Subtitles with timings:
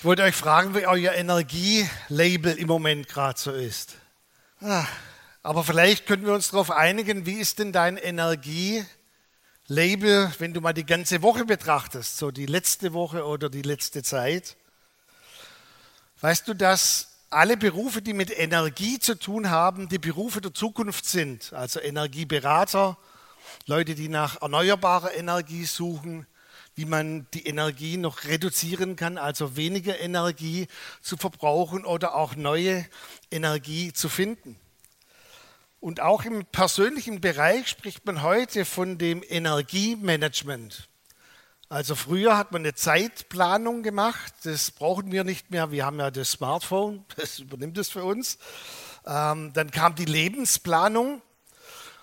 [0.00, 3.96] Ich wollte euch fragen, wie euer Energielabel im Moment gerade so ist.
[4.62, 4.86] Ah,
[5.42, 8.86] aber vielleicht können wir uns darauf einigen, wie ist denn dein Energielabel,
[10.38, 14.56] wenn du mal die ganze Woche betrachtest, so die letzte Woche oder die letzte Zeit?
[16.22, 21.04] Weißt du, dass alle Berufe, die mit Energie zu tun haben, die Berufe der Zukunft
[21.04, 21.52] sind?
[21.52, 22.96] Also Energieberater,
[23.66, 26.26] Leute, die nach erneuerbarer Energie suchen,
[26.80, 30.66] wie man die Energie noch reduzieren kann, also weniger Energie
[31.02, 32.86] zu verbrauchen oder auch neue
[33.30, 34.56] Energie zu finden.
[35.78, 40.88] Und auch im persönlichen Bereich spricht man heute von dem Energiemanagement.
[41.68, 46.10] Also früher hat man eine Zeitplanung gemacht, das brauchen wir nicht mehr, wir haben ja
[46.10, 48.38] das Smartphone, das übernimmt es für uns.
[49.06, 51.20] Ähm, dann kam die Lebensplanung,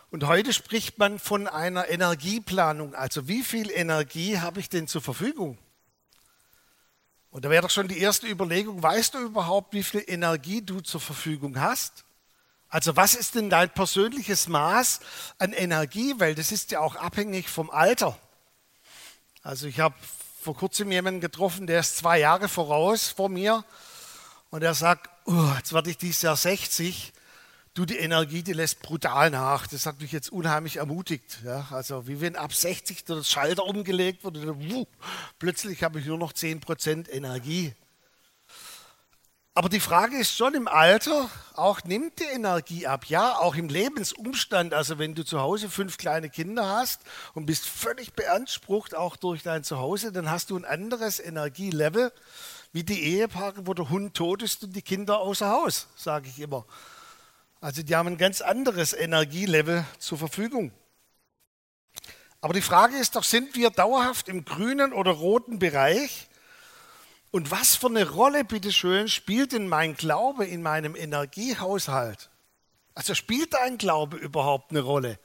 [0.09, 2.95] und heute spricht man von einer Energieplanung.
[2.95, 5.57] Also wie viel Energie habe ich denn zur Verfügung?
[7.29, 10.79] Und da wäre doch schon die erste Überlegung, weißt du überhaupt, wie viel Energie du
[10.79, 12.05] zur Verfügung hast?
[12.69, 15.01] Also was ist denn dein persönliches Maß
[15.37, 16.15] an Energie?
[16.17, 18.17] Weil das ist ja auch abhängig vom Alter.
[19.43, 19.95] Also ich habe
[20.41, 23.65] vor kurzem jemanden getroffen, der ist zwei Jahre voraus vor mir
[24.49, 27.13] und er sagt, oh, jetzt werde ich dieses Jahr 60
[27.77, 29.67] du, die Energie, die lässt brutal nach.
[29.67, 31.39] Das hat mich jetzt unheimlich ermutigt.
[31.45, 34.85] Ja, also wie wenn ab 60 der Schalter umgelegt wurde, wuh,
[35.37, 37.73] plötzlich habe ich nur noch 10% Energie.
[39.53, 43.05] Aber die Frage ist schon im Alter, auch nimmt die Energie ab.
[43.05, 44.75] Ja, auch im Lebensumstand.
[44.75, 47.01] Also wenn du zu Hause fünf kleine Kinder hast
[47.33, 52.11] und bist völlig beansprucht, auch durch dein Zuhause, dann hast du ein anderes Energielevel
[52.71, 56.39] wie die Ehepaare, wo der Hund tot ist und die Kinder außer Haus, sage ich
[56.39, 56.63] immer.
[57.59, 60.71] Also die haben ein ganz anderes Energielevel zur Verfügung.
[62.39, 66.27] Aber die Frage ist doch, sind wir dauerhaft im grünen oder roten Bereich?
[67.31, 72.29] Und was für eine Rolle, bitteschön, spielt denn mein Glaube in meinem Energiehaushalt?
[72.93, 75.19] Also spielt dein Glaube überhaupt eine Rolle?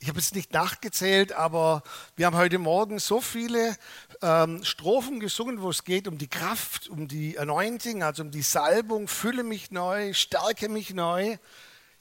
[0.00, 1.82] Ich habe jetzt nicht nachgezählt, aber
[2.16, 3.76] wir haben heute Morgen so viele
[4.20, 8.42] ähm, Strophen gesungen, wo es geht um die Kraft, um die Anointing, also um die
[8.42, 11.38] Salbung, fülle mich neu, stärke mich neu.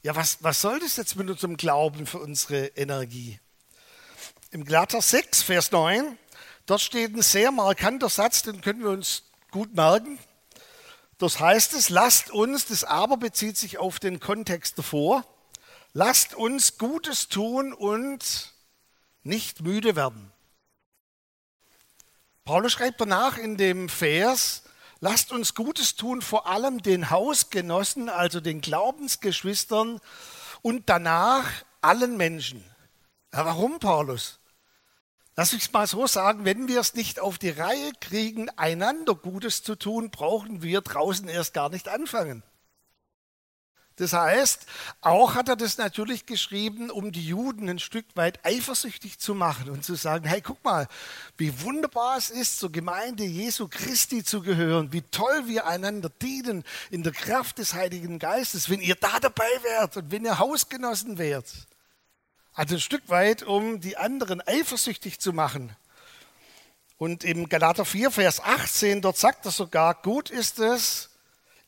[0.02, 3.40] Ja, was, was soll das jetzt mit unserem Glauben für unsere Energie?
[4.52, 6.18] Im Galater 6, Vers 9,
[6.66, 10.20] dort steht ein sehr markanter Satz, den können wir uns gut merken.
[11.20, 15.24] Das heißt es, lasst uns, das Aber bezieht sich auf den Kontext davor,
[15.96, 18.54] Lasst uns Gutes tun und
[19.22, 20.32] nicht müde werden.
[22.46, 24.64] Paulus schreibt danach in dem Vers,
[25.02, 30.02] lasst uns Gutes tun, vor allem den Hausgenossen, also den Glaubensgeschwistern
[30.64, 31.48] und danach
[31.82, 32.64] allen Menschen.
[33.32, 34.40] Ja, warum, Paulus?
[35.36, 39.62] Lass mich mal so sagen, wenn wir es nicht auf die Reihe kriegen, einander Gutes
[39.62, 42.42] zu tun, brauchen wir draußen erst gar nicht anfangen.
[43.98, 44.66] Das heißt,
[45.02, 49.70] auch hat er das natürlich geschrieben, um die Juden ein Stück weit eifersüchtig zu machen
[49.70, 50.88] und zu sagen, hey, guck mal,
[51.38, 56.64] wie wunderbar es ist, zur Gemeinde Jesu Christi zu gehören, wie toll wir einander dienen
[56.90, 61.20] in der Kraft des Heiligen Geistes, wenn ihr da dabei wärt und wenn ihr Hausgenossen
[61.20, 61.46] wärt.
[62.56, 65.76] Also ein Stück weit, um die anderen eifersüchtig zu machen.
[66.98, 71.10] Und im Galater 4, Vers 18, dort sagt er sogar, gut ist es,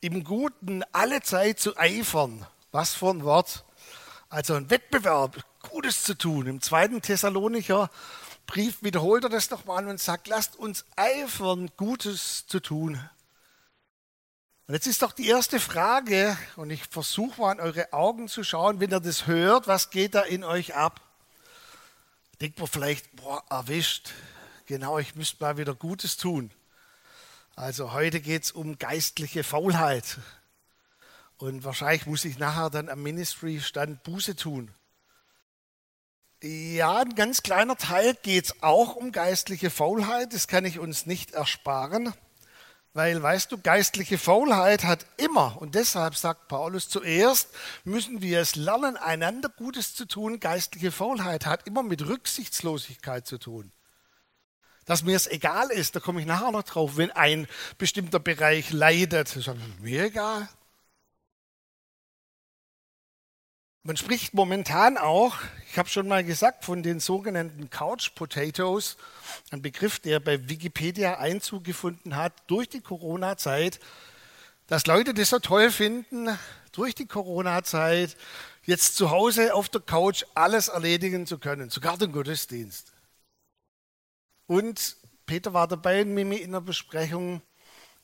[0.06, 2.46] im Guten alle Zeit zu eifern.
[2.72, 3.66] Was für ein Wort.
[4.30, 6.46] Also ein Wettbewerb, Gutes zu tun.
[6.46, 7.90] Im zweiten Thessalonicher
[8.46, 13.00] Brief wiederholt er das nochmal und sagt, lasst uns eifern, Gutes zu tun.
[14.68, 18.44] Und jetzt ist doch die erste Frage, und ich versuche mal in eure Augen zu
[18.44, 21.02] schauen, wenn ihr das hört, was geht da in euch ab?
[22.42, 24.12] Denkt man vielleicht, boah, erwischt,
[24.68, 26.52] genau, ich müsste mal wieder Gutes tun.
[27.56, 30.18] Also heute geht es um geistliche Faulheit.
[31.38, 34.74] Und wahrscheinlich muss ich nachher dann am Ministry-Stand Buße tun.
[36.44, 40.34] Ja, ein ganz kleiner Teil geht es auch um geistliche Faulheit.
[40.34, 42.14] Das kann ich uns nicht ersparen.
[42.94, 47.50] Weil, weißt du, geistliche Faulheit hat immer, und deshalb sagt Paulus zuerst,
[47.84, 50.42] müssen wir es lernen, einander Gutes zu tun.
[50.42, 53.72] Geistliche Faulheit hat immer mit Rücksichtslosigkeit zu tun
[54.86, 57.48] dass mir es egal ist, da komme ich nachher noch drauf, wenn ein
[57.78, 59.36] bestimmter Bereich leidet.
[59.36, 59.50] Ist
[59.82, 60.48] mir egal.
[63.88, 65.36] Man spricht momentan auch,
[65.70, 68.98] ich habe schon mal gesagt, von den sogenannten Couch Potatoes,
[69.52, 73.80] ein Begriff, der bei Wikipedia Einzug gefunden hat durch die Corona-Zeit,
[74.66, 76.30] dass Leute das so toll finden,
[76.72, 78.18] durch die Corona-Zeit
[78.64, 82.95] jetzt zu Hause auf der Couch alles erledigen zu können, sogar den Gottesdienst.
[84.48, 87.42] Und Peter war dabei mit mir in der Besprechung.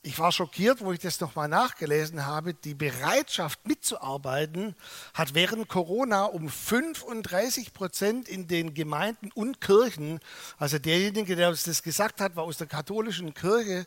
[0.04, 2.56] ich war schockiert, wo ich das nochmal nachgelesen habe.
[2.56, 4.76] Die Bereitschaft mitzuarbeiten
[5.14, 10.20] hat während Corona um 35 Prozent in den Gemeinden und Kirchen,
[10.58, 13.86] also derjenige, der uns das gesagt hat, war aus der katholischen Kirche,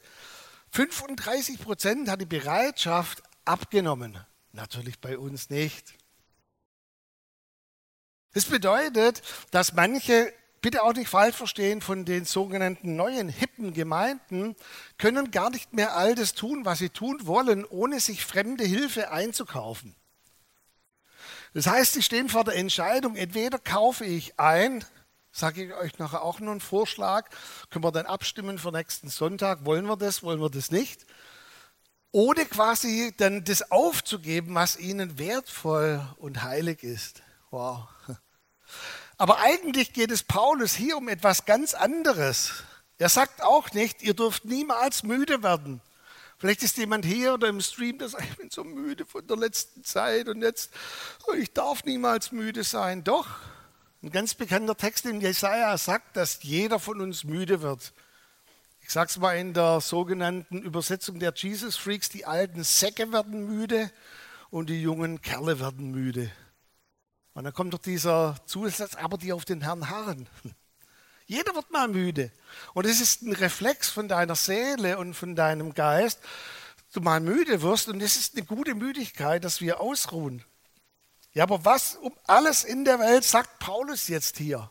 [0.71, 4.19] 35 Prozent hat die Bereitschaft abgenommen.
[4.53, 5.95] Natürlich bei uns nicht.
[8.33, 10.33] Das bedeutet, dass manche
[10.65, 14.57] bitte auch nicht falsch verstehen, von den sogenannten neuen, hippen Gemeinden
[14.97, 19.11] können gar nicht mehr all das tun, was sie tun wollen, ohne sich fremde Hilfe
[19.11, 19.95] einzukaufen.
[21.53, 24.83] Das heißt, sie stehen vor der Entscheidung, entweder kaufe ich ein,
[25.33, 27.29] sage ich euch nachher auch noch einen Vorschlag,
[27.69, 31.05] können wir dann abstimmen für nächsten Sonntag, wollen wir das, wollen wir das nicht,
[32.11, 37.23] ohne quasi dann das aufzugeben, was ihnen wertvoll und heilig ist.
[37.51, 37.87] Wow.
[39.17, 42.65] Aber eigentlich geht es Paulus hier um etwas ganz anderes.
[42.99, 45.81] Er sagt auch nicht, ihr dürft niemals müde werden.
[46.39, 49.37] Vielleicht ist jemand hier oder im Stream, der sagt, ich bin so müde von der
[49.37, 50.73] letzten Zeit und jetzt,
[51.27, 53.05] oh, ich darf niemals müde sein.
[53.05, 53.27] Doch,
[54.03, 57.93] ein ganz bekannter Text in Jesaja sagt, dass jeder von uns müde wird.
[58.83, 63.47] Ich sage es mal in der sogenannten Übersetzung der Jesus Freaks, die alten Säcke werden
[63.47, 63.91] müde
[64.51, 66.31] und die jungen Kerle werden müde.
[67.35, 70.29] Und dann kommt doch dieser Zusatz, aber die auf den Herrn harren.
[71.27, 72.31] Jeder wird mal müde.
[72.75, 76.21] Und es ist ein Reflex von deiner Seele und von deinem Geist,
[76.93, 77.89] du mal müde wirst.
[77.89, 80.45] Und es ist eine gute Müdigkeit, dass wir ausruhen.
[81.33, 84.71] Ja, aber was um alles in der Welt sagt Paulus jetzt hier?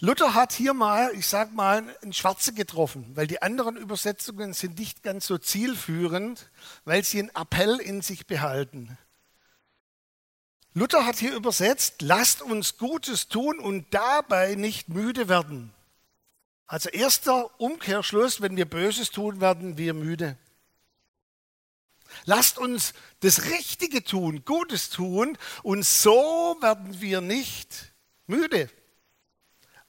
[0.00, 4.78] Luther hat hier mal, ich sag mal, ein Schwarze getroffen, weil die anderen Übersetzungen sind
[4.78, 6.50] nicht ganz so zielführend,
[6.84, 8.98] weil sie einen Appell in sich behalten.
[10.74, 15.72] Luther hat hier übersetzt, lasst uns Gutes tun und dabei nicht müde werden.
[16.66, 20.36] Also erster Umkehrschluss, wenn wir Böses tun, werden wir müde.
[22.24, 27.94] Lasst uns das Richtige tun, Gutes tun und so werden wir nicht
[28.26, 28.68] müde.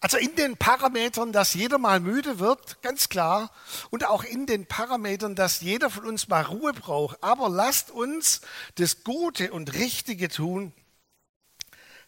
[0.05, 3.49] Also in den Parametern, dass jeder mal müde wird, ganz klar,
[3.89, 7.23] und auch in den Parametern, dass jeder von uns mal Ruhe braucht.
[7.23, 8.41] Aber lasst uns
[8.75, 10.73] das Gute und Richtige tun.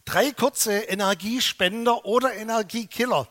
[0.06, 3.28] Drei kurze Energiespender oder Energiekiller.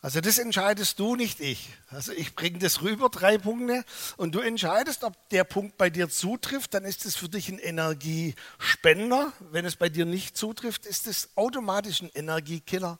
[0.00, 1.68] Also das entscheidest du, nicht ich.
[1.88, 3.84] Also ich bringe das rüber, drei Punkte,
[4.16, 7.60] und du entscheidest, ob der Punkt bei dir zutrifft, dann ist es für dich ein
[7.60, 9.32] Energiespender.
[9.52, 12.98] Wenn es bei dir nicht zutrifft, ist es automatisch ein Energiekiller.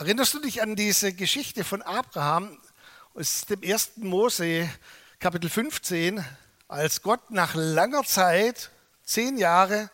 [0.00, 2.58] Erinnerst du dich an diese Geschichte von Abraham
[3.12, 3.98] aus dem 1.
[3.98, 4.66] Mose,
[5.18, 6.24] Kapitel 15,
[6.68, 8.70] als Gott nach langer Zeit,
[9.04, 9.90] zehn Jahre,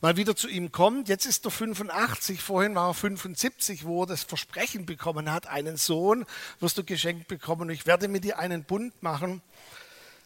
[0.00, 1.08] mal wieder zu ihm kommt?
[1.08, 5.76] Jetzt ist er 85, vorhin war er 75, wo er das Versprechen bekommen hat, einen
[5.76, 6.24] Sohn
[6.60, 9.42] wirst du geschenkt bekommen ich werde mit dir einen Bund machen.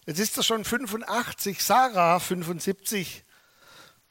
[0.04, 3.24] Jetzt ist er schon 85, Sarah 75.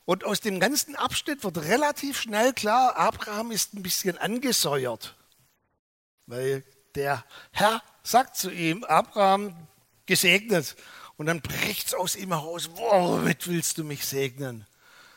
[0.05, 5.15] Und aus dem ganzen Abschnitt wird relativ schnell klar, Abraham ist ein bisschen angesäuert.
[6.27, 6.63] Weil
[6.93, 9.55] der Herr sagt zu ihm, Abraham
[10.05, 10.75] gesegnet.
[11.17, 14.67] Und dann bricht es aus ihm heraus, womit willst du mich segnen?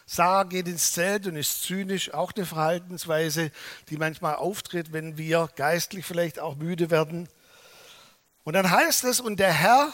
[0.06, 3.50] Sarah geht ins Zelt und ist zynisch, auch eine Verhaltensweise,
[3.90, 7.28] die manchmal auftritt, wenn wir geistlich vielleicht auch müde werden.
[8.42, 9.92] Und dann heißt es, und der Herr,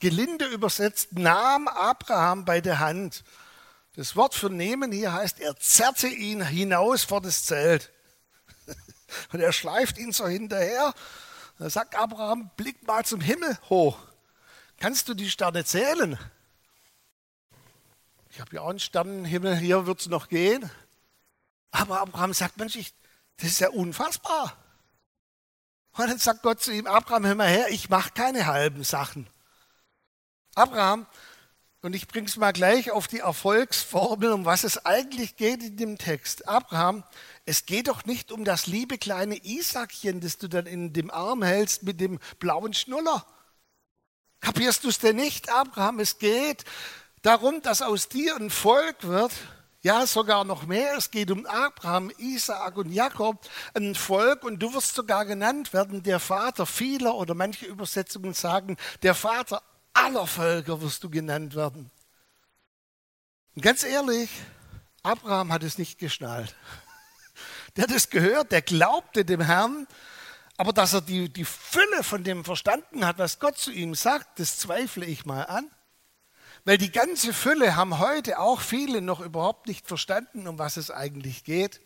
[0.00, 3.24] gelinde übersetzt, nahm Abraham bei der Hand
[3.96, 7.90] das Wort für nehmen hier heißt, er zerrte ihn hinaus vor das Zelt.
[9.32, 10.94] Und er schleift ihn so hinterher.
[11.58, 13.98] Da sagt Abraham, blick mal zum Himmel hoch.
[14.78, 16.18] Kannst du die Sterne zählen?
[18.28, 20.70] Ich habe ja auch einen Sternenhimmel, hier wird es noch gehen.
[21.70, 22.92] Aber Abraham sagt, Mensch, ich,
[23.38, 24.54] das ist ja unfassbar.
[25.92, 29.26] Und dann sagt Gott zu ihm, Abraham, hör mal her, ich mache keine halben Sachen.
[30.54, 31.06] Abraham,
[31.86, 35.76] und ich bringe es mal gleich auf die Erfolgsformel, um was es eigentlich geht in
[35.76, 36.48] dem Text.
[36.48, 37.04] Abraham,
[37.44, 41.44] es geht doch nicht um das liebe kleine Isaakchen, das du dann in dem Arm
[41.44, 43.24] hältst mit dem blauen Schnuller.
[44.40, 46.00] Kapierst du es denn nicht, Abraham?
[46.00, 46.64] Es geht
[47.22, 49.30] darum, dass aus dir ein Volk wird,
[49.82, 50.96] ja, sogar noch mehr.
[50.96, 53.38] Es geht um Abraham, Isaak und Jakob,
[53.74, 58.76] ein Volk und du wirst sogar genannt werden, der Vater vieler oder manche Übersetzungen sagen,
[59.04, 59.62] der Vater
[59.96, 61.90] aller Völker wirst du genannt werden.
[63.54, 64.30] Und ganz ehrlich,
[65.02, 66.54] Abraham hat es nicht geschnallt.
[67.76, 69.86] Der hat es gehört, der glaubte dem Herrn,
[70.56, 74.40] aber dass er die, die Fülle von dem verstanden hat, was Gott zu ihm sagt,
[74.40, 75.70] das zweifle ich mal an.
[76.64, 80.90] Weil die ganze Fülle haben heute auch viele noch überhaupt nicht verstanden, um was es
[80.90, 81.82] eigentlich geht.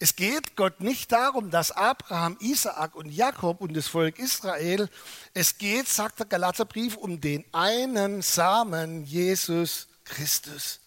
[0.00, 4.88] Es geht Gott nicht darum, dass Abraham, Isaak und Jakob und das Volk Israel,
[5.34, 10.80] es geht, sagt der Galaterbrief, um den einen Samen, Jesus Christus.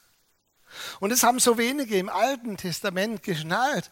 [1.02, 3.92] Und das haben so wenige im Alten Testament geschnallt.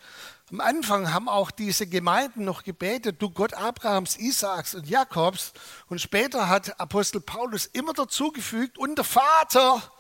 [0.52, 5.52] Am Anfang haben auch diese Gemeinden noch gebetet, du Gott Abrahams, Isaaks und Jakobs.
[5.88, 9.92] Und später hat Apostel Paulus immer dazugefügt, und der Vater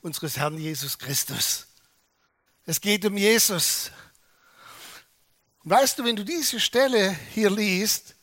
[0.00, 1.66] unseres Herrn Jesus Christus.
[2.64, 3.90] Es geht um Jesus.
[5.64, 8.16] Und weißt du, wenn du diese Stelle hier liest,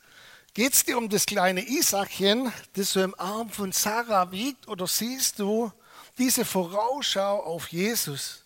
[0.52, 4.86] geht es dir um das kleine Isaakchen, das so im Arm von Sarah wiegt, oder
[4.86, 5.72] siehst du
[6.18, 8.44] diese Vorausschau auf Jesus?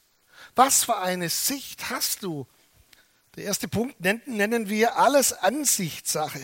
[0.55, 2.47] Was für eine Sicht hast du?
[3.35, 6.41] Der erste Punkt nennen wir alles Ansichtssache.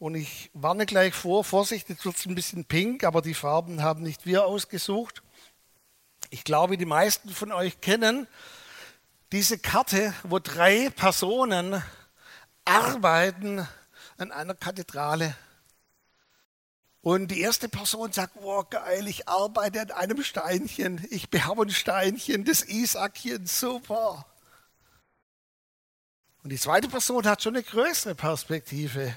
[0.00, 3.80] Und ich warne gleich vor, Vorsicht, jetzt wird es ein bisschen pink, aber die Farben
[3.80, 5.22] haben nicht wir ausgesucht.
[6.30, 8.26] Ich glaube, die meisten von euch kennen
[9.32, 11.82] diese Karte, wo drei Personen
[12.64, 13.66] arbeiten
[14.18, 15.34] an einer Kathedrale.
[17.00, 21.70] Und die erste Person sagt, wow, geil, ich arbeite an einem Steinchen, ich behaue ein
[21.70, 24.24] Steinchen, das Isaakchen, super.
[26.42, 29.14] Und die zweite Person hat schon eine größere Perspektive.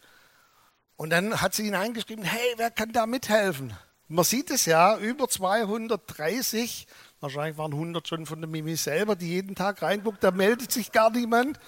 [0.95, 3.71] Und dann hat sie hineingeschrieben, hey, wer kann da mithelfen?
[4.07, 6.87] Man sieht es ja, über 230,
[7.19, 10.91] wahrscheinlich waren 100 schon von der Mimi selber, die jeden Tag reinguckt, da meldet sich
[10.91, 11.59] gar niemand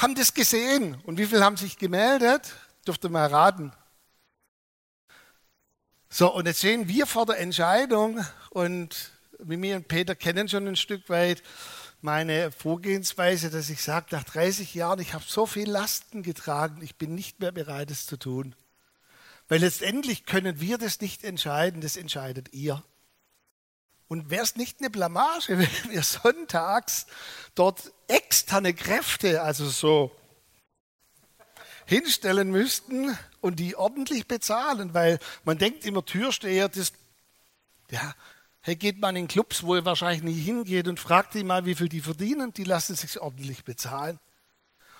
[0.00, 1.00] haben das gesehen.
[1.04, 2.54] Und wie viele haben sich gemeldet?
[2.86, 3.72] Dürft ihr mal raten.
[6.08, 9.12] So, und jetzt sehen wir vor der Entscheidung und
[9.44, 11.42] Mimi und Peter kennen schon ein Stück weit
[12.02, 16.96] meine Vorgehensweise, dass ich sage, nach 30 Jahren, ich habe so viel Lasten getragen, ich
[16.96, 18.54] bin nicht mehr bereit, es zu tun.
[19.48, 22.82] Weil letztendlich können wir das nicht entscheiden, das entscheidet ihr.
[24.10, 27.06] Und wäre es nicht eine Blamage, wenn wir sonntags
[27.54, 30.10] dort externe Kräfte, also so
[31.86, 36.92] hinstellen müssten und die ordentlich bezahlen, weil man denkt immer, Türsteher, das,
[37.92, 38.16] ja,
[38.62, 41.76] hey, geht man in Clubs, wo er wahrscheinlich nie hingeht und fragt die mal, wie
[41.76, 44.18] viel die verdienen, die lassen sich ordentlich bezahlen.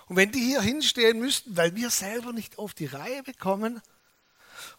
[0.07, 3.83] Und wenn die hier hinstehen müssten, weil wir selber nicht auf die Reihe bekommen,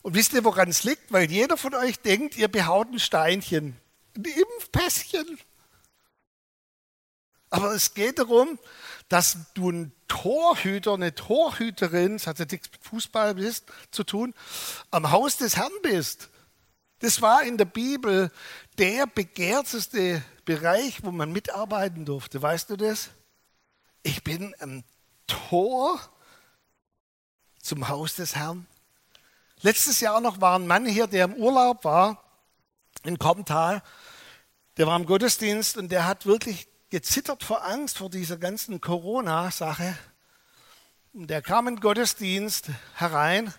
[0.04, 1.12] und wisst ihr, woran es liegt?
[1.12, 3.76] Weil jeder von euch denkt, ihr behaut ein Steinchen
[4.18, 5.40] ein Impfpässchen.
[7.50, 8.58] Aber es geht darum,
[9.10, 14.34] dass du ein Torhüter, eine Torhüterin, das hat ja nichts mit Fußball bist, zu tun,
[14.90, 16.30] am Haus des Herrn bist.
[17.00, 18.32] Das war in der Bibel
[18.78, 22.42] der begehrteste Bereich, wo man mitarbeiten durfte.
[22.42, 23.10] Weißt du das?
[24.04, 24.84] Ich bin am
[25.28, 26.00] Tor
[27.62, 28.66] zum Haus des Herrn.
[29.62, 32.21] Letztes Jahr noch war ein Mann hier, der im Urlaub war
[33.04, 33.82] in Korntal
[34.78, 39.98] der war im Gottesdienst und der hat wirklich gezittert vor Angst vor dieser ganzen Corona-Sache.
[41.14, 43.54] Und der kam in den Gottesdienst herein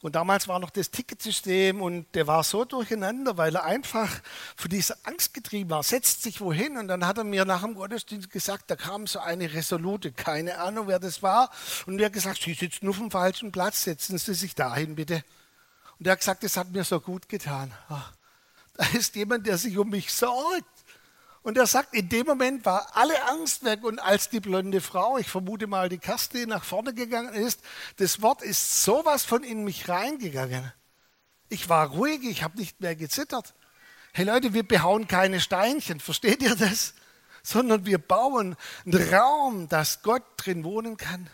[0.00, 4.10] und damals war noch das Ticketsystem und der war so durcheinander, weil er einfach
[4.56, 5.82] für diese Angst getrieben war.
[5.82, 9.18] Setzt sich wohin und dann hat er mir nach dem Gottesdienst gesagt, da kam so
[9.18, 11.50] eine Resolute, keine Ahnung, wer das war.
[11.86, 15.22] Und er hat gesagt, Sie sitzen auf dem falschen Platz, setzen Sie sich dahin bitte.
[15.98, 17.72] Und er hat gesagt, das hat mir so gut getan.
[17.88, 18.12] Ach,
[18.76, 20.64] da ist jemand, der sich um mich sorgt.
[21.42, 25.16] Und er sagt, in dem Moment war alle Angst weg und als die blonde Frau,
[25.16, 27.60] ich vermute mal die Kaste, nach vorne gegangen ist,
[27.98, 30.72] das Wort ist sowas von in mich reingegangen.
[31.48, 33.54] Ich war ruhig, ich habe nicht mehr gezittert.
[34.12, 36.94] Hey Leute, wir behauen keine Steinchen, versteht ihr das?
[37.44, 41.30] Sondern wir bauen einen Raum, dass Gott drin wohnen kann.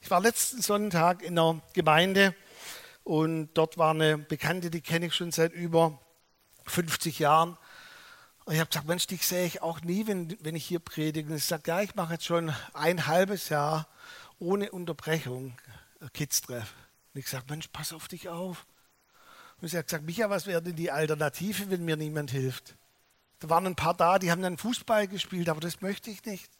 [0.00, 2.34] Ich war letzten Sonntag in einer Gemeinde
[3.04, 5.98] und dort war eine Bekannte, die kenne ich schon seit über
[6.70, 7.58] 50 Jahren.
[8.44, 11.30] Und ich habe gesagt, Mensch, dich sehe ich auch nie, wenn, wenn ich hier predige.
[11.30, 13.86] Und ich sage, ja, ich mache jetzt schon ein halbes Jahr
[14.38, 15.56] ohne Unterbrechung
[16.14, 16.74] Kids-Treff.
[17.14, 18.66] Und ich sage, Mensch, pass auf dich auf.
[19.60, 22.76] Und sie hat gesagt, Micha, was wäre denn die Alternative, wenn mir niemand hilft?
[23.40, 26.50] Da waren ein paar da, die haben dann Fußball gespielt, aber das möchte ich nicht.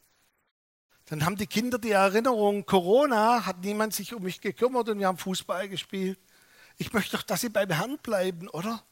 [1.05, 5.07] Dann haben die Kinder die Erinnerung, Corona hat niemand sich um mich gekümmert und wir
[5.07, 6.19] haben Fußball gespielt.
[6.77, 8.83] Ich möchte doch, dass sie beim Herrn bleiben, oder?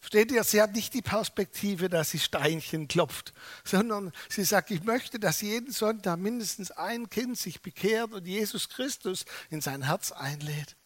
[0.00, 4.82] Versteht ihr, sie hat nicht die Perspektive, dass sie Steinchen klopft, sondern sie sagt, ich
[4.82, 10.10] möchte, dass jeden Sonntag mindestens ein Kind sich bekehrt und Jesus Christus in sein Herz
[10.10, 10.76] einlädt.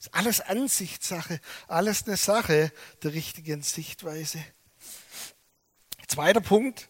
[0.00, 2.72] Ist alles Ansichtssache, alles eine Sache
[3.04, 4.44] der richtigen Sichtweise.
[6.08, 6.88] Zweiter Punkt.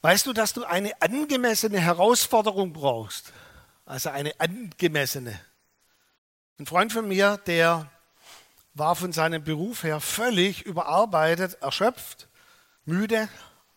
[0.00, 3.32] Weißt du, dass du eine angemessene Herausforderung brauchst?
[3.84, 5.38] Also eine angemessene.
[6.58, 7.90] Ein Freund von mir, der
[8.74, 12.28] war von seinem Beruf her völlig überarbeitet, erschöpft,
[12.84, 13.28] müde.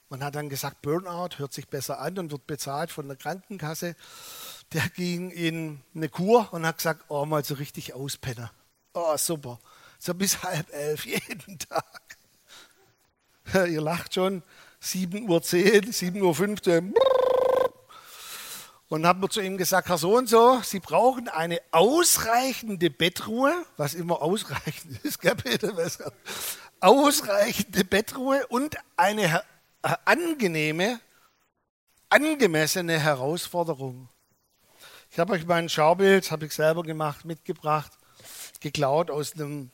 [0.10, 3.96] Man hat dann gesagt, Burnout hört sich besser an und wird bezahlt von der Krankenkasse.
[4.74, 8.50] Der ging in eine Kur und hat gesagt, oh, mal so richtig auspennen.
[8.94, 9.60] Oh, super.
[10.00, 12.18] So bis halb elf jeden Tag.
[13.54, 14.44] Ihr lacht schon.
[14.82, 17.11] 7.10 Uhr, 7.15 Uhr
[18.92, 23.54] und haben wir zu ihm gesagt, Herr so und so, Sie brauchen eine ausreichende Bettruhe,
[23.78, 25.74] was immer ausreichend ist, gell Peter?
[26.82, 29.44] Ausreichende Bettruhe und eine
[29.82, 31.00] äh, angenehme,
[32.10, 34.10] angemessene Herausforderung.
[35.10, 37.94] Ich habe euch mein Schaubild, habe ich selber gemacht, mitgebracht,
[38.60, 39.72] geklaut aus einem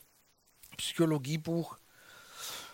[0.76, 1.76] Psychologiebuch.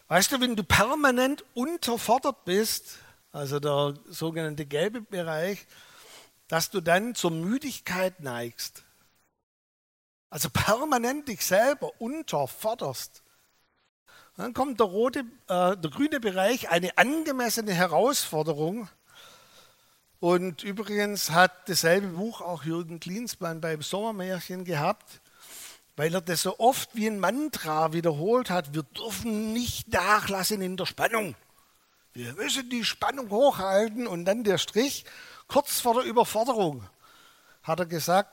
[0.08, 2.98] Weißt du, wenn du permanent unterfordert bist,
[3.32, 5.66] also der sogenannte gelbe Bereich,
[6.48, 8.84] dass du dann zur Müdigkeit neigst.
[10.30, 13.22] Also permanent dich selber unterforderst.
[14.36, 18.88] Dann kommt der rote, äh, der grüne Bereich, eine angemessene Herausforderung.
[20.18, 25.20] Und übrigens hat dasselbe Buch auch Jürgen Klinsmann beim Sommermärchen gehabt,
[25.96, 28.74] weil er das so oft wie ein Mantra wiederholt hat.
[28.74, 31.36] Wir dürfen nicht nachlassen in der Spannung.
[32.12, 35.04] Wir müssen die Spannung hochhalten und dann der Strich
[35.54, 36.84] kurz vor der Überforderung
[37.62, 38.28] hat er gesagt,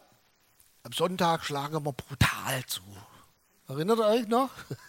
[0.81, 2.81] am Sonntag schlagen wir brutal zu.
[3.67, 4.49] Erinnert ihr euch noch?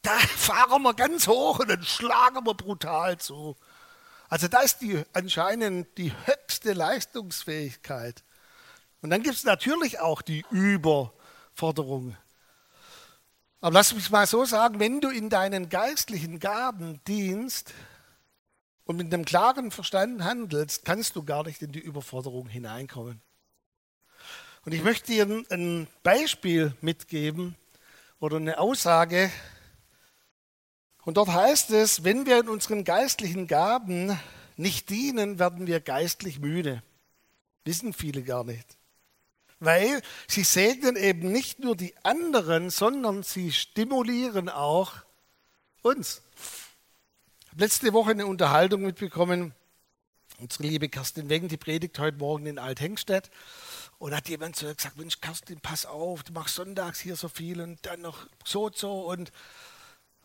[0.00, 3.56] Da fahren wir ganz hoch und dann schlagen wir brutal zu.
[4.28, 8.22] Also da ist die, anscheinend die höchste Leistungsfähigkeit.
[9.02, 12.16] Und dann gibt es natürlich auch die Überforderung.
[13.60, 17.74] Aber lass mich mal so sagen, wenn du in deinen geistlichen Gaben dienst,
[18.86, 23.20] und mit einem klaren Verstand handelst, kannst du gar nicht in die Überforderung hineinkommen.
[24.64, 27.56] Und ich möchte dir ein Beispiel mitgeben
[28.20, 29.30] oder eine Aussage.
[31.04, 34.18] Und dort heißt es, wenn wir in unseren geistlichen Gaben
[34.56, 36.82] nicht dienen, werden wir geistlich müde.
[37.64, 38.76] Wissen viele gar nicht.
[39.58, 44.92] Weil sie segnen eben nicht nur die anderen, sondern sie stimulieren auch
[45.82, 46.22] uns
[47.56, 49.54] letzte Woche eine Unterhaltung mitbekommen.
[50.38, 53.30] Unsere liebe Kerstin Wegen, die predigt heute Morgen in Althengstedt.
[53.98, 57.28] Und hat jemand zu ihr gesagt, Mensch, Kerstin, pass auf, du machst sonntags hier so
[57.28, 59.00] viel und dann noch so und so.
[59.08, 59.32] Und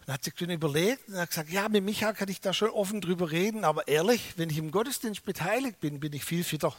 [0.06, 2.70] dann hat sie schon überlegt und hat gesagt, ja, mit Micha kann ich da schon
[2.70, 6.76] offen drüber reden, aber ehrlich, wenn ich im Gottesdienst beteiligt bin, bin ich viel fitter.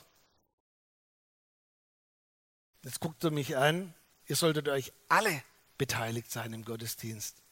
[2.82, 3.94] Jetzt guckt er mich an,
[4.26, 5.42] ihr solltet euch alle
[5.78, 7.42] beteiligt sein im Gottesdienst.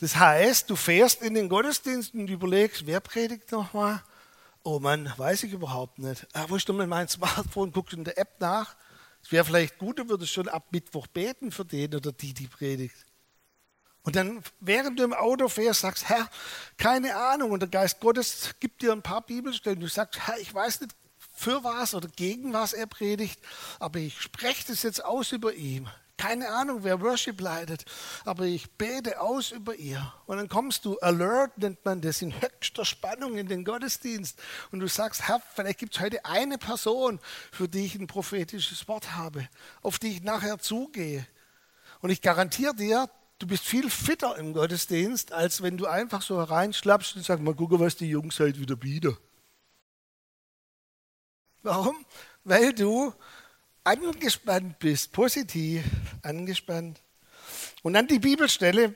[0.00, 4.02] Das heißt, du fährst in den Gottesdienst und überlegst, wer predigt nochmal?
[4.62, 6.26] Oh Mann, weiß ich überhaupt nicht.
[6.32, 7.72] Ah, wo ist denn mein Smartphone?
[7.72, 8.76] Guckst in der App nach.
[9.22, 12.46] Es wäre vielleicht gut, du würdest schon ab Mittwoch beten für den oder die, die
[12.46, 12.94] predigt.
[14.02, 16.30] Und dann, während du im Auto fährst, sagst, Herr,
[16.76, 17.50] keine Ahnung.
[17.50, 19.80] Und der Geist Gottes gibt dir ein paar Bibelstellen.
[19.80, 20.94] Du sagst, Herr, ich weiß nicht,
[21.34, 23.40] für was oder gegen was er predigt,
[23.78, 25.88] aber ich spreche das jetzt aus über ihm.
[26.18, 27.84] Keine Ahnung, wer Worship leitet,
[28.24, 30.12] aber ich bete aus über ihr.
[30.26, 34.36] Und dann kommst du, alert nennt man das, in höchster Spannung in den Gottesdienst.
[34.72, 37.20] Und du sagst, Herr, vielleicht gibt es heute eine Person,
[37.52, 39.48] für die ich ein prophetisches Wort habe,
[39.80, 41.24] auf die ich nachher zugehe.
[42.00, 46.38] Und ich garantiere dir, du bist viel fitter im Gottesdienst, als wenn du einfach so
[46.38, 49.16] hereinschlappst und sagst, mal gucken, was die Jungs halt wieder bieten.
[51.62, 52.04] Warum?
[52.42, 53.14] Weil du
[53.88, 55.82] angespannt bist, positiv
[56.22, 57.00] angespannt.
[57.82, 58.94] Und dann die Bibelstelle,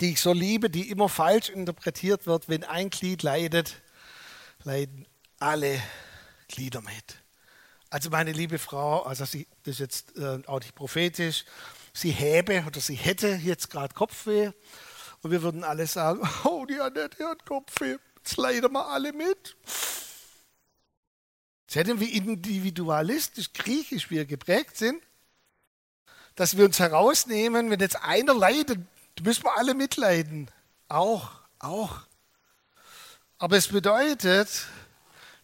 [0.00, 3.82] die ich so liebe, die immer falsch interpretiert wird, wenn ein Glied leidet,
[4.64, 5.06] leiden
[5.38, 5.82] alle
[6.48, 7.18] Glieder mit.
[7.90, 11.44] Also meine liebe Frau, also sie, das ist jetzt äh, auch nicht prophetisch,
[11.92, 14.52] sie häbe oder sie hätte jetzt gerade Kopfweh
[15.22, 19.56] und wir würden alle sagen, oh, die Annette hat Kopfweh, jetzt leiden wir alle mit.
[21.70, 25.00] Sie hätten wie individualistisch, griechisch wir geprägt sind,
[26.34, 28.80] dass wir uns herausnehmen, wenn jetzt einer leidet,
[29.22, 30.50] müssen wir alle mitleiden.
[30.88, 31.30] Auch,
[31.60, 32.00] auch.
[33.38, 34.66] Aber es bedeutet,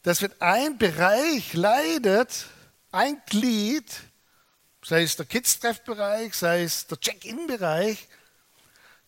[0.02, 2.46] dass wenn ein Bereich leidet,
[2.90, 3.84] ein Glied,
[4.84, 8.08] sei es der Kids-Treff-Bereich, sei es der Check-in-Bereich,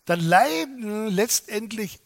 [0.04, 1.98] dann leiden letztendlich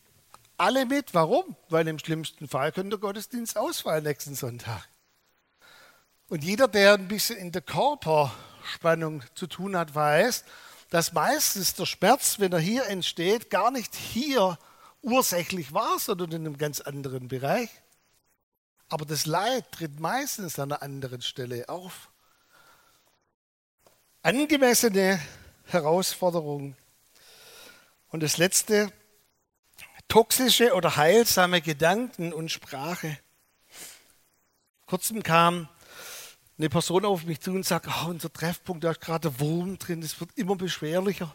[0.57, 1.13] alle mit.
[1.13, 1.55] Warum?
[1.69, 4.89] Weil im schlimmsten Fall könnte der Gottesdienst ausfallen nächsten Sonntag.
[6.33, 10.45] Und jeder, der ein bisschen in der Körperspannung zu tun hat, weiß,
[10.89, 14.59] dass meistens der Schmerz, wenn er hier entsteht, gar nicht hier
[15.03, 17.69] ursächlich war, sondern in einem ganz anderen Bereich.
[18.89, 22.09] Aber das Leid tritt meistens an einer anderen Stelle auf.
[24.23, 25.21] Angemessene
[25.67, 26.77] Herausforderung.
[28.09, 28.91] Und das letzte,
[30.09, 33.19] toxische oder heilsame Gedanken und Sprache.
[34.87, 35.69] Kurzem kam
[36.59, 39.79] eine Person auf mich zu und sagt, oh, unser Treffpunkt, da ist gerade der Wurm
[39.79, 41.35] drin, es wird immer beschwerlicher.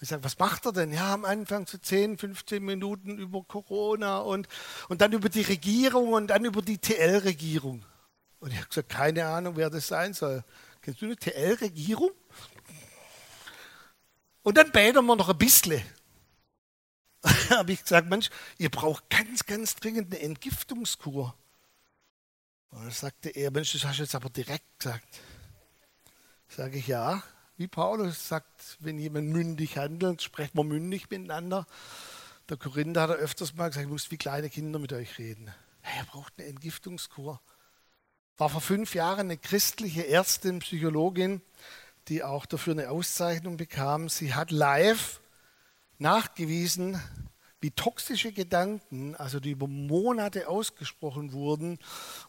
[0.00, 0.92] Ich sage, was macht er denn?
[0.92, 4.46] Ja, am Anfang zu so 10, 15 Minuten über Corona und,
[4.88, 7.84] und dann über die Regierung und dann über die TL-Regierung.
[8.38, 10.44] Und ich habe gesagt, keine Ahnung, wer das sein soll.
[10.82, 12.10] Kennst du eine TL-Regierung?
[14.42, 15.82] Und dann beten wir noch ein bisschen.
[17.50, 21.34] habe ich gesagt, Mensch, ihr braucht ganz, ganz dringend eine Entgiftungskur.
[22.70, 25.20] Und dann sagte er, Mensch, das hast du jetzt aber direkt gesagt.
[26.48, 27.22] Sage ich, ja,
[27.56, 31.66] wie Paulus sagt, wenn jemand mündig handelt, sprechen wir mündig miteinander.
[32.48, 35.52] Der Korinther hat er öfters mal gesagt, ich muss wie kleine Kinder mit euch reden.
[35.82, 37.40] Er braucht eine Entgiftungskur.
[38.36, 41.40] War vor fünf Jahren eine christliche Ärztin, Psychologin,
[42.08, 44.08] die auch dafür eine Auszeichnung bekam.
[44.08, 45.20] Sie hat live
[45.98, 47.00] nachgewiesen,
[47.66, 51.80] wie toxische Gedanken, also die über Monate ausgesprochen wurden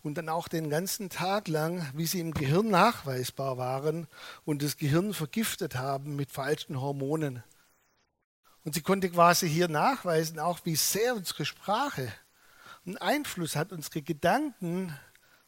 [0.02, 4.08] und dann auch den ganzen Tag lang, wie sie im Gehirn nachweisbar waren
[4.46, 7.44] und das Gehirn vergiftet haben mit falschen Hormonen.
[8.64, 12.12] Und sie konnte quasi hier nachweisen, auch wie sehr unsere Sprache
[12.88, 14.98] einen Einfluss hat, unsere Gedanken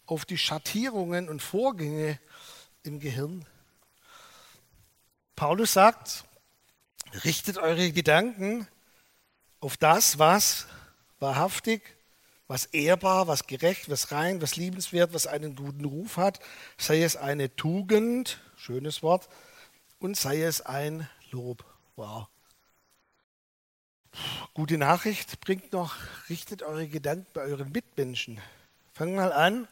[0.05, 2.19] auf die Schattierungen und Vorgänge
[2.83, 3.43] im Gehirn.
[5.35, 6.25] Paulus sagt,
[7.23, 8.67] richtet eure Gedanken
[9.59, 10.67] auf das, was
[11.19, 11.81] wahrhaftig,
[12.47, 16.39] was ehrbar, was gerecht, was rein, was liebenswert, was einen guten Ruf hat,
[16.77, 19.29] sei es eine Tugend, schönes Wort,
[19.99, 21.63] und sei es ein Lob.
[21.95, 22.27] Wow.
[24.53, 25.95] Gute Nachricht bringt noch,
[26.29, 28.41] richtet eure Gedanken bei euren Mitmenschen.
[28.93, 29.67] Fang mal an,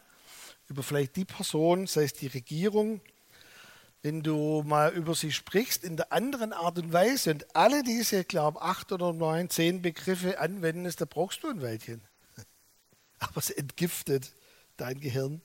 [0.70, 3.02] über vielleicht die Person, sei es die Regierung,
[4.02, 8.24] wenn du mal über sie sprichst, in der anderen Art und Weise und alle diese,
[8.24, 12.02] glaube acht oder neun, zehn Begriffe anwendest, da brauchst du ein Weilchen.
[13.20, 14.32] Aber es entgiftet
[14.78, 15.42] dein Gehirn.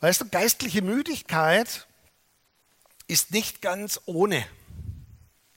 [0.00, 1.86] Weißt du, geistliche Müdigkeit
[3.06, 4.46] ist nicht ganz ohne.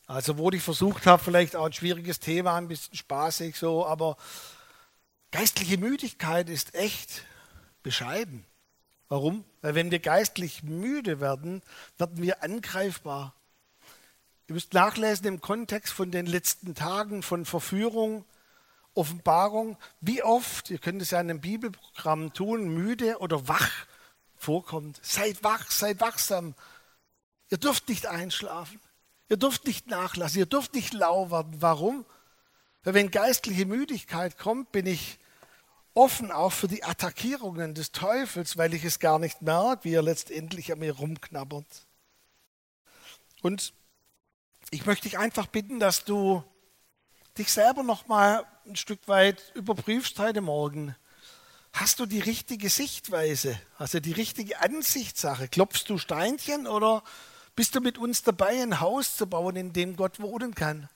[0.06, 4.18] Also, wo ich versucht habe, vielleicht auch ein schwieriges Thema, ein bisschen spaßig so, aber
[5.32, 7.24] geistliche Müdigkeit ist echt
[7.84, 8.46] bescheiden.
[9.10, 9.44] Warum?
[9.62, 11.62] Weil wenn wir geistlich müde werden,
[11.98, 13.34] werden wir angreifbar.
[14.48, 18.26] Ihr müsst nachlesen im Kontext von den letzten Tagen von Verführung,
[18.94, 23.72] Offenbarung, wie oft, ihr könnt es ja in einem Bibelprogramm tun, müde oder wach
[24.36, 25.00] vorkommt.
[25.02, 26.54] Seid wach, seid wachsam.
[27.50, 28.80] Ihr dürft nicht einschlafen.
[29.30, 30.40] Ihr dürft nicht nachlassen.
[30.40, 31.56] Ihr dürft nicht lau werden.
[31.60, 32.06] Warum?
[32.84, 35.18] Weil wenn geistliche Müdigkeit kommt, bin ich
[35.94, 40.02] offen auch für die Attackierungen des Teufels, weil ich es gar nicht merke, wie er
[40.02, 41.88] letztendlich an mir rumknabbert.
[43.42, 43.74] Und
[44.72, 46.44] ich möchte dich einfach bitten, dass du
[47.38, 50.96] dich selber noch mal ein Stück weit überprüfst heute Morgen.
[51.74, 53.60] Hast du die richtige Sichtweise?
[53.92, 55.48] Du die richtige Ansichtssache?
[55.48, 57.04] Klopfst du Steinchen oder
[57.56, 60.90] bist du mit uns dabei, ein Haus zu bauen, in dem Gott wohnen kann?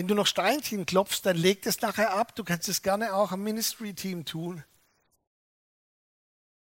[0.00, 2.34] Wenn du noch Steinchen klopfst, dann leg das nachher ab.
[2.34, 4.64] Du kannst es gerne auch am Ministry-Team tun.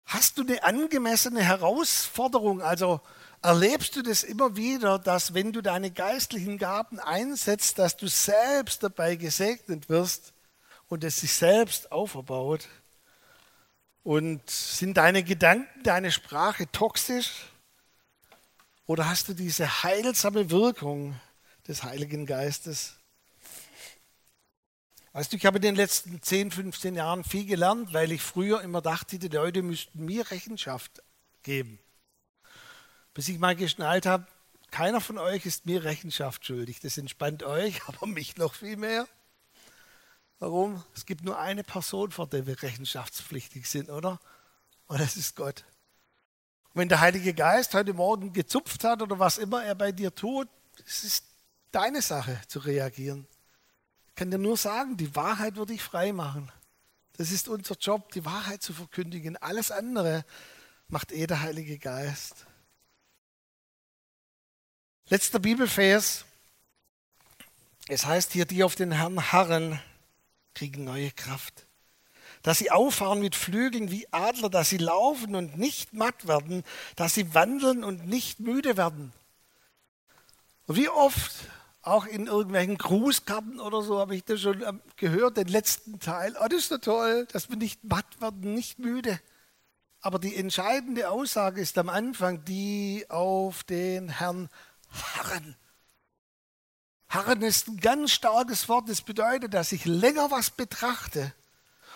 [0.04, 2.60] Hast du eine angemessene Herausforderung?
[2.60, 3.00] Also
[3.40, 8.82] erlebst du das immer wieder, dass wenn du deine geistlichen Gaben einsetzt, dass du selbst
[8.82, 10.34] dabei gesegnet wirst
[10.88, 12.68] und es sich selbst auferbaut?
[14.02, 17.46] Und sind deine Gedanken, deine Sprache toxisch?
[18.84, 21.18] Oder hast du diese heilsame Wirkung
[21.66, 22.96] des Heiligen Geistes?
[25.14, 28.62] Weißt du, ich habe in den letzten 10, 15 Jahren viel gelernt, weil ich früher
[28.62, 31.02] immer dachte, die Leute müssten mir Rechenschaft
[31.42, 31.78] geben.
[33.12, 34.26] Bis ich mal geschnallt habe,
[34.70, 36.80] keiner von euch ist mir Rechenschaft schuldig.
[36.80, 39.06] Das entspannt euch, aber mich noch viel mehr.
[40.38, 40.82] Warum?
[40.94, 44.18] Es gibt nur eine Person, vor der wir rechenschaftspflichtig sind, oder?
[44.86, 45.64] Und das ist Gott.
[46.72, 50.14] Und wenn der Heilige Geist heute Morgen gezupft hat oder was immer er bei dir
[50.14, 50.48] tut,
[50.86, 51.26] es ist
[51.70, 53.28] deine Sache zu reagieren.
[54.12, 56.52] Ich kann dir nur sagen, die Wahrheit würde ich frei machen.
[57.16, 59.38] Das ist unser Job, die Wahrheit zu verkündigen.
[59.38, 60.26] Alles andere
[60.88, 62.44] macht eh der Heilige Geist.
[65.08, 66.26] Letzter Bibelvers.
[67.88, 69.80] Es heißt hier, die auf den Herrn harren,
[70.54, 71.66] kriegen neue Kraft.
[72.42, 76.64] Dass sie auffahren mit Flügeln wie Adler, dass sie laufen und nicht matt werden,
[76.96, 79.14] dass sie wandeln und nicht müde werden.
[80.66, 81.32] Und wie oft
[81.82, 86.34] auch in irgendwelchen Grußkarten oder so habe ich das schon ähm, gehört, den letzten Teil.
[86.40, 89.20] Oh, das ist so toll, dass wir nicht matt werden, nicht müde.
[90.00, 94.48] Aber die entscheidende Aussage ist am Anfang, die auf den Herrn
[94.90, 95.56] harren.
[97.08, 98.88] Harren ist ein ganz starkes Wort.
[98.88, 101.34] Das bedeutet, dass ich länger was betrachte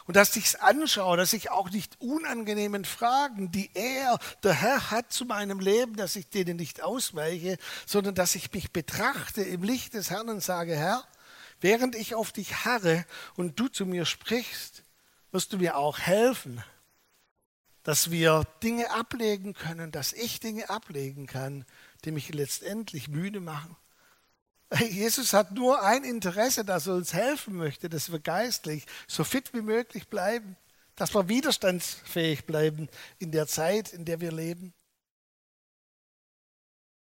[0.06, 4.90] und dass ich es anschaue, dass ich auch nicht unangenehmen Fragen, die er, der Herr,
[4.90, 9.62] hat zu meinem Leben, dass ich denen nicht ausweiche, sondern dass ich mich betrachte im
[9.62, 11.04] Licht des Herrn und sage, Herr,
[11.60, 14.84] während ich auf dich harre und du zu mir sprichst,
[15.32, 16.62] wirst du mir auch helfen,
[17.82, 21.64] dass wir Dinge ablegen können, dass ich Dinge ablegen kann,
[22.04, 23.76] die mich letztendlich müde machen.
[24.90, 29.54] Jesus hat nur ein Interesse, dass er uns helfen möchte, dass wir geistlich so fit
[29.54, 30.56] wie möglich bleiben,
[30.96, 34.74] dass wir widerstandsfähig bleiben in der Zeit, in der wir leben.